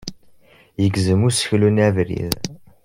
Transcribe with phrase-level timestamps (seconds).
[0.81, 2.35] Yegzem useklu-nni abrid.